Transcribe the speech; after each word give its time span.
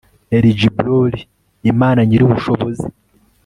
ELGIBBORIMANA 0.37 2.01
NYIRIBUSHOBOZI 2.09 2.85